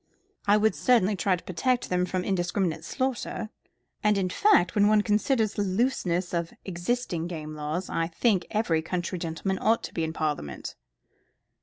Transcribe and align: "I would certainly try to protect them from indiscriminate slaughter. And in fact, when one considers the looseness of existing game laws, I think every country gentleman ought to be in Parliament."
"I 0.47 0.57
would 0.57 0.73
certainly 0.73 1.15
try 1.15 1.35
to 1.35 1.43
protect 1.43 1.89
them 1.91 2.07
from 2.07 2.23
indiscriminate 2.23 2.83
slaughter. 2.83 3.51
And 4.03 4.17
in 4.17 4.31
fact, 4.31 4.73
when 4.73 4.87
one 4.87 5.03
considers 5.03 5.53
the 5.53 5.61
looseness 5.61 6.33
of 6.33 6.51
existing 6.65 7.27
game 7.27 7.53
laws, 7.53 7.87
I 7.87 8.07
think 8.07 8.47
every 8.49 8.81
country 8.81 9.19
gentleman 9.19 9.59
ought 9.61 9.83
to 9.83 9.93
be 9.93 10.03
in 10.03 10.11
Parliament." 10.11 10.73